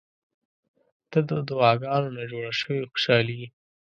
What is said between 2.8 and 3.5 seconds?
خوشالي یې.